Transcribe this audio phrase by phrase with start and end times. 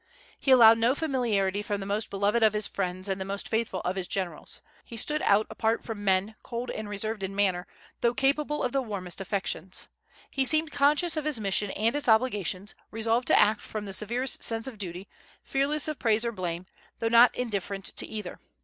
[0.39, 3.81] He allowed no familiarity from the most beloved of his friends and the most faithful
[3.81, 4.63] of his generals.
[4.83, 7.67] He stood out apart from men, cold and reserved in manner,
[7.99, 9.89] though capable of the warmest affections.
[10.31, 14.41] He seemed conscious of his mission and its obligations, resolved to act from the severest
[14.41, 15.07] sense of duty,
[15.43, 16.65] fearless of praise or blame,
[16.97, 18.39] though not indifferent to either.